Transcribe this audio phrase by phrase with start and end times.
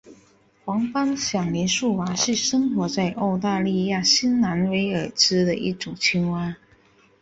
[0.65, 6.57] 黄斑响铃树蛙是生活在澳大利亚新南威尔斯的一种青蛙。